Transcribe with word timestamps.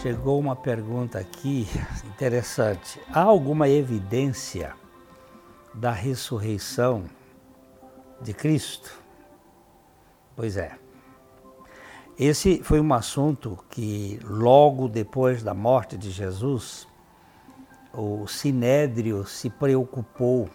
Chegou 0.00 0.38
uma 0.38 0.54
pergunta 0.54 1.18
aqui 1.18 1.66
interessante. 2.04 3.00
Há 3.12 3.22
alguma 3.22 3.68
evidência 3.68 4.72
da 5.74 5.90
ressurreição 5.90 7.06
de 8.22 8.32
Cristo? 8.32 8.96
Pois 10.36 10.56
é. 10.56 10.78
Esse 12.16 12.62
foi 12.62 12.80
um 12.80 12.94
assunto 12.94 13.58
que, 13.68 14.20
logo 14.22 14.88
depois 14.88 15.42
da 15.42 15.52
morte 15.52 15.98
de 15.98 16.12
Jesus, 16.12 16.86
o 17.92 18.24
Sinédrio 18.28 19.26
se 19.26 19.50
preocupou 19.50 20.48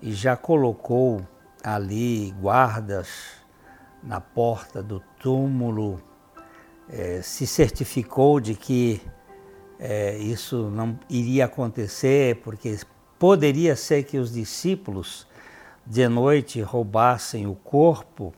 e 0.00 0.14
já 0.14 0.34
colocou 0.34 1.20
ali 1.62 2.30
guardas 2.40 3.34
na 4.02 4.18
porta 4.18 4.82
do 4.82 4.98
túmulo 5.20 6.00
é, 6.88 7.20
se 7.22 7.46
certificou 7.46 8.40
de 8.40 8.54
que 8.54 9.00
é, 9.78 10.16
isso 10.18 10.70
não 10.70 10.98
iria 11.08 11.46
acontecer, 11.46 12.36
porque 12.36 12.78
poderia 13.18 13.74
ser 13.76 14.04
que 14.04 14.18
os 14.18 14.32
discípulos 14.32 15.26
de 15.84 16.08
noite 16.08 16.60
roubassem 16.60 17.46
o 17.46 17.54
corpo 17.54 18.32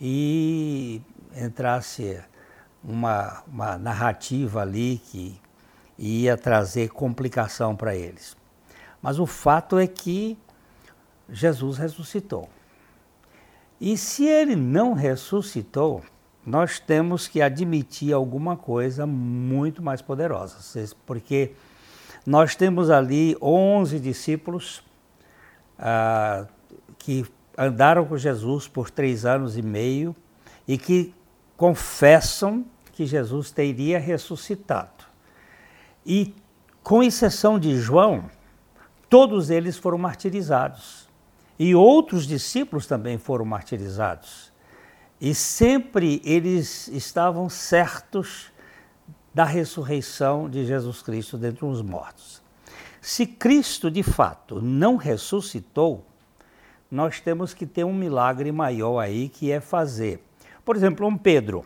e 0.00 1.02
entrasse 1.36 2.20
uma, 2.82 3.42
uma 3.46 3.76
narrativa 3.76 4.62
ali 4.62 5.00
que 5.10 5.40
ia 5.98 6.36
trazer 6.36 6.88
complicação 6.88 7.76
para 7.76 7.94
eles. 7.94 8.36
Mas 9.00 9.18
o 9.18 9.26
fato 9.26 9.78
é 9.78 9.86
que 9.86 10.38
Jesus 11.28 11.78
ressuscitou. 11.78 12.48
E 13.80 13.96
se 13.96 14.24
ele 14.26 14.54
não 14.56 14.92
ressuscitou, 14.92 16.02
nós 16.44 16.80
temos 16.80 17.28
que 17.28 17.40
admitir 17.40 18.12
alguma 18.12 18.56
coisa 18.56 19.06
muito 19.06 19.82
mais 19.82 20.02
poderosa, 20.02 20.56
porque 21.06 21.52
nós 22.26 22.54
temos 22.54 22.90
ali 22.90 23.36
11 23.40 23.98
discípulos 24.00 24.82
ah, 25.78 26.46
que 26.98 27.24
andaram 27.56 28.04
com 28.04 28.16
Jesus 28.16 28.68
por 28.68 28.90
três 28.90 29.24
anos 29.24 29.56
e 29.56 29.62
meio 29.62 30.14
e 30.66 30.78
que 30.78 31.14
confessam 31.56 32.64
que 32.92 33.06
Jesus 33.06 33.50
teria 33.50 33.98
ressuscitado. 33.98 35.04
E, 36.04 36.34
com 36.82 37.02
exceção 37.02 37.58
de 37.58 37.76
João, 37.76 38.28
todos 39.08 39.50
eles 39.50 39.76
foram 39.76 39.98
martirizados. 39.98 41.08
E 41.58 41.74
outros 41.74 42.26
discípulos 42.26 42.86
também 42.86 43.18
foram 43.18 43.44
martirizados. 43.44 44.51
E 45.22 45.36
sempre 45.36 46.20
eles 46.24 46.88
estavam 46.88 47.48
certos 47.48 48.50
da 49.32 49.44
ressurreição 49.44 50.50
de 50.50 50.66
Jesus 50.66 51.00
Cristo 51.00 51.38
dentre 51.38 51.64
os 51.64 51.80
mortos. 51.80 52.42
Se 53.00 53.24
Cristo 53.24 53.88
de 53.88 54.02
fato 54.02 54.60
não 54.60 54.96
ressuscitou, 54.96 56.04
nós 56.90 57.20
temos 57.20 57.54
que 57.54 57.66
ter 57.66 57.84
um 57.84 57.94
milagre 57.94 58.50
maior 58.50 58.98
aí 58.98 59.28
que 59.28 59.52
é 59.52 59.60
fazer. 59.60 60.20
Por 60.64 60.74
exemplo, 60.74 61.06
um 61.06 61.16
Pedro, 61.16 61.64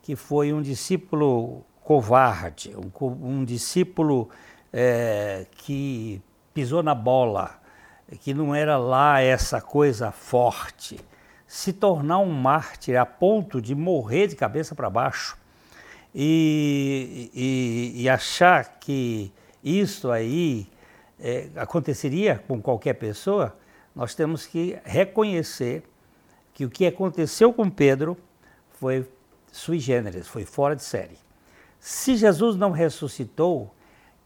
que 0.00 0.16
foi 0.16 0.50
um 0.50 0.62
discípulo 0.62 1.62
covarde, 1.82 2.74
um, 2.74 3.06
um 3.22 3.44
discípulo 3.44 4.30
é, 4.72 5.44
que 5.52 6.22
pisou 6.54 6.82
na 6.82 6.94
bola, 6.94 7.60
que 8.20 8.32
não 8.32 8.54
era 8.54 8.78
lá 8.78 9.20
essa 9.20 9.60
coisa 9.60 10.10
forte 10.10 10.98
se 11.50 11.72
tornar 11.72 12.20
um 12.20 12.30
mártir 12.30 12.96
a 12.96 13.04
ponto 13.04 13.60
de 13.60 13.74
morrer 13.74 14.28
de 14.28 14.36
cabeça 14.36 14.72
para 14.72 14.88
baixo 14.88 15.36
e, 16.14 17.28
e, 17.34 18.02
e, 18.02 18.08
achar 18.08 18.78
que 18.78 19.32
isso 19.62 20.12
aí 20.12 20.68
é, 21.18 21.48
aconteceria 21.56 22.40
com 22.46 22.62
qualquer 22.62 22.94
pessoa, 22.94 23.58
nós 23.96 24.14
temos 24.14 24.46
que 24.46 24.78
reconhecer 24.84 25.82
que 26.54 26.64
o 26.64 26.70
que 26.70 26.86
aconteceu 26.86 27.52
com 27.52 27.68
Pedro 27.68 28.16
foi 28.74 29.04
sui 29.50 29.80
generis, 29.80 30.28
foi 30.28 30.44
fora 30.44 30.76
de 30.76 30.84
série. 30.84 31.18
Se 31.80 32.14
Jesus 32.14 32.54
não 32.54 32.70
ressuscitou, 32.70 33.74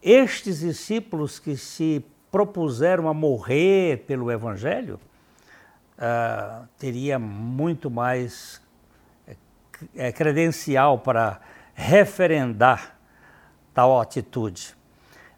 estes 0.03 0.59
discípulos 0.59 1.39
que 1.39 1.57
se 1.57 2.05
propuseram 2.31 3.09
a 3.09 3.15
morrer 3.15 4.05
pelo 4.07 4.31
Evangelho, 4.31 5.01
uh, 5.99 6.67
teria 6.79 7.19
muito 7.19 7.91
mais 7.91 8.61
é, 9.95 10.13
credencial 10.13 10.99
para 10.99 11.41
referendar 11.75 12.97
tal 13.73 14.01
atitude. 14.01 14.75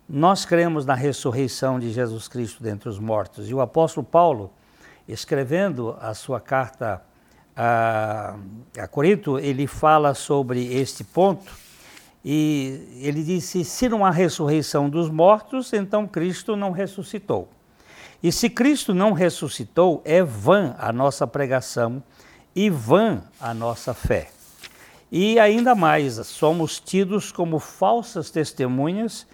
Nós 0.09 0.45
cremos 0.45 0.87
na 0.87 0.95
ressurreição 0.95 1.81
de 1.81 1.91
Jesus 1.91 2.29
Cristo 2.29 2.63
dentre 2.63 2.89
os 2.89 2.99
mortos. 2.99 3.49
E 3.49 3.55
o 3.55 3.61
apóstolo 3.61 4.07
Paulo, 4.07 4.53
escrevendo 5.09 5.97
a 6.01 6.15
sua 6.15 6.41
carta 6.41 7.03
a, 7.57 8.37
a 8.79 8.87
Corinto, 8.87 9.39
ele 9.39 9.67
fala 9.67 10.15
sobre 10.15 10.73
este 10.75 11.03
ponto 11.03 11.51
e 12.25 13.01
ele 13.01 13.23
disse: 13.23 13.65
se 13.65 13.89
não 13.89 14.05
há 14.05 14.11
ressurreição 14.11 14.91
dos 14.91 15.09
mortos, 15.09 15.73
então 15.73 16.07
Cristo 16.07 16.55
não 16.55 16.71
ressuscitou. 16.71 17.49
E 18.23 18.33
se 18.33 18.49
Cristo 18.49 18.95
não 18.95 19.13
ressuscitou, 19.13 20.03
é 20.05 20.23
vã 20.23 20.75
a 20.79 20.93
nossa 20.93 21.27
pregação 21.27 22.03
e 22.55 22.71
vã 22.71 23.23
a 23.41 23.53
nossa 23.53 23.93
fé. 23.93 24.31
E 25.13 25.39
ainda 25.39 25.75
mais, 25.75 26.15
somos 26.27 26.81
tidos 26.81 27.31
como 27.31 27.59
falsas 27.59 28.31
testemunhas 28.31 29.27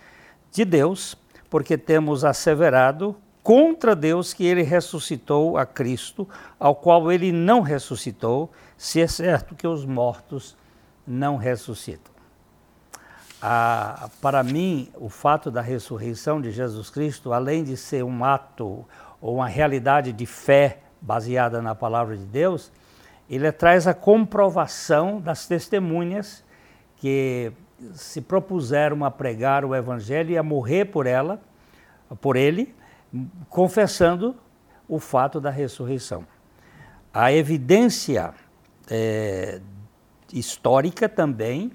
de 0.51 0.65
Deus, 0.65 1.17
porque 1.49 1.79
temos 1.79 2.25
asseverado 2.25 3.17
contra 3.43 3.97
Deus 3.97 4.33
que 4.35 4.45
ele 4.45 4.63
ressuscitou 4.63 5.57
a 5.57 5.65
Cristo, 5.65 6.29
ao 6.59 6.75
qual 6.75 7.11
ele 7.11 7.33
não 7.33 7.61
ressuscitou, 7.61 8.53
se 8.77 9.01
é 9.01 9.07
certo 9.07 9.55
que 9.55 9.67
os 9.67 9.85
mortos 9.85 10.57
não 11.07 11.37
ressuscitam 11.37 12.12
para 14.21 14.43
mim, 14.45 14.89
o 14.95 15.09
fato 15.09 15.51
da 15.51 15.61
ressurreição 15.61 16.41
de 16.41 16.53
Jesus 16.53 16.89
Cristo, 16.91 17.33
além 17.33 17.65
de 17.65 17.77
ser 17.77 18.05
um 18.05 18.25
ato 18.25 18.87
ou 19.21 19.37
uma 19.37 19.49
realidade 19.49 20.13
de 20.13 20.27
fé 20.27 20.79
baseada 21.01 21.61
na 21.61 21.75
palavra 21.75 22.17
de 22.17 22.25
Deus, 22.25 22.71
ele 23.29 23.51
traz 23.51 23.89
a 23.89 23.95
comprovação 23.95 25.21
das 25.21 25.47
testemunhas 25.47 26.45
que 26.99 27.53
se 27.95 28.21
propuseram 28.21 29.05
a 29.05 29.11
pregar 29.11 29.65
o 29.65 29.75
evangelho 29.75 30.31
e 30.31 30.39
a 30.39 30.43
morrer 30.43 30.85
por 30.85 31.07
ela, 31.07 31.41
por 32.21 32.37
ele, 32.37 32.73
confessando 33.49 34.37
o 34.89 35.01
fato 35.01 35.41
da 35.41 35.51
ressurreição. 35.51 36.25
A 37.13 37.33
evidência 37.33 38.33
é, 38.89 39.61
histórica 40.33 41.09
também 41.09 41.73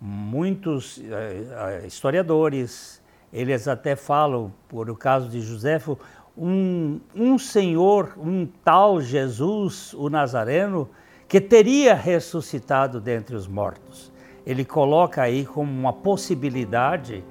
muitos 0.00 0.96
uh, 0.96 1.86
historiadores, 1.86 3.02
eles 3.32 3.68
até 3.68 3.94
falam, 3.94 4.52
por 4.68 4.88
o 4.88 4.96
caso 4.96 5.28
de 5.28 5.40
Joséfo, 5.40 5.98
um, 6.36 7.00
um 7.14 7.38
senhor, 7.38 8.14
um 8.16 8.46
tal 8.64 9.00
Jesus, 9.00 9.92
o 9.94 10.08
Nazareno, 10.08 10.88
que 11.28 11.40
teria 11.40 11.94
ressuscitado 11.94 13.00
dentre 13.00 13.36
os 13.36 13.46
mortos. 13.46 14.10
Ele 14.46 14.64
coloca 14.64 15.22
aí 15.22 15.44
como 15.44 15.70
uma 15.70 15.92
possibilidade, 15.92 17.22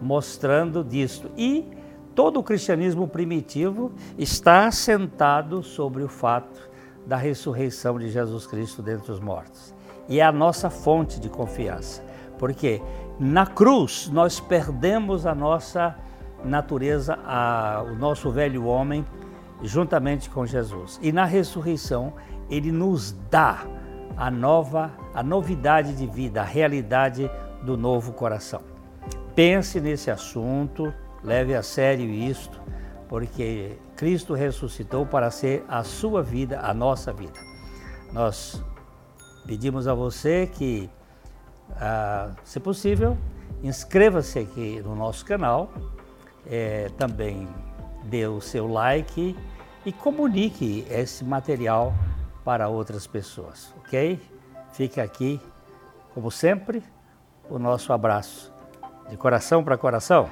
mostrando 0.00 0.84
disto. 0.84 1.30
E 1.36 1.66
todo 2.14 2.38
o 2.38 2.42
cristianismo 2.42 3.08
primitivo 3.08 3.90
está 4.18 4.66
assentado 4.66 5.62
sobre 5.62 6.02
o 6.02 6.08
fato 6.08 6.68
da 7.06 7.16
ressurreição 7.16 7.98
de 7.98 8.10
Jesus 8.10 8.46
Cristo 8.46 8.82
dentre 8.82 9.10
os 9.10 9.18
mortos. 9.18 9.74
E 10.08 10.20
é 10.20 10.22
a 10.22 10.30
nossa 10.30 10.68
fonte 10.68 11.18
de 11.18 11.28
confiança. 11.28 12.07
Porque 12.38 12.80
na 13.18 13.46
cruz 13.46 14.08
nós 14.08 14.40
perdemos 14.40 15.26
a 15.26 15.34
nossa 15.34 15.96
natureza, 16.44 17.18
a, 17.24 17.84
o 17.84 17.96
nosso 17.96 18.30
velho 18.30 18.64
homem, 18.64 19.04
juntamente 19.62 20.30
com 20.30 20.46
Jesus. 20.46 20.98
E 21.02 21.10
na 21.10 21.24
ressurreição 21.24 22.12
ele 22.48 22.70
nos 22.70 23.12
dá 23.30 23.64
a 24.16 24.30
nova, 24.30 24.92
a 25.14 25.22
novidade 25.22 25.94
de 25.94 26.06
vida, 26.06 26.40
a 26.40 26.44
realidade 26.44 27.30
do 27.62 27.76
novo 27.76 28.12
coração. 28.12 28.60
Pense 29.34 29.80
nesse 29.80 30.10
assunto, 30.10 30.92
leve 31.22 31.54
a 31.54 31.62
sério 31.62 32.08
isto, 32.08 32.60
porque 33.08 33.78
Cristo 33.96 34.34
ressuscitou 34.34 35.06
para 35.06 35.30
ser 35.30 35.64
a 35.68 35.82
sua 35.82 36.22
vida, 36.22 36.60
a 36.60 36.74
nossa 36.74 37.12
vida. 37.12 37.38
Nós 38.12 38.62
pedimos 39.46 39.86
a 39.86 39.94
você 39.94 40.46
que 40.46 40.90
se 42.44 42.60
possível, 42.60 43.16
inscreva-se 43.62 44.38
aqui 44.38 44.80
no 44.84 44.94
nosso 44.94 45.24
canal, 45.24 45.70
é, 46.46 46.90
também 46.96 47.48
dê 48.04 48.26
o 48.26 48.40
seu 48.40 48.66
like 48.66 49.36
e 49.84 49.92
comunique 49.92 50.86
esse 50.90 51.24
material 51.24 51.94
para 52.44 52.68
outras 52.68 53.06
pessoas, 53.06 53.72
ok? 53.78 54.20
Fica 54.72 55.02
aqui, 55.02 55.40
como 56.14 56.30
sempre, 56.30 56.82
o 57.48 57.58
nosso 57.58 57.92
abraço 57.92 58.52
de 59.08 59.16
coração 59.16 59.62
para 59.64 59.76
coração. 59.76 60.28